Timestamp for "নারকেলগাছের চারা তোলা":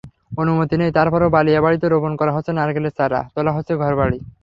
2.53-3.51